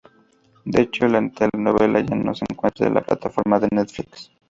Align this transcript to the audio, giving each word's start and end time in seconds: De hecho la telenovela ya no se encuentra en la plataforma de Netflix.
De 0.65 0.81
hecho 0.81 1.07
la 1.07 1.21
telenovela 1.29 1.99
ya 1.99 2.15
no 2.15 2.33
se 2.33 2.43
encuentra 2.49 2.87
en 2.87 2.95
la 2.95 3.01
plataforma 3.01 3.59
de 3.59 3.67
Netflix. 3.71 4.31